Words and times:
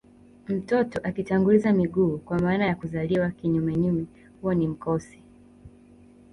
Mtoto 0.47 0.99
akitanguliza 1.03 1.73
miguu 1.73 2.17
kwa 2.17 2.39
maana 2.39 2.65
ya 2.65 2.75
kuzaliwa 2.75 3.31
kinyumenyume 3.31 4.05
huo 4.41 4.53
ni 4.53 4.67
mkosi 4.67 5.23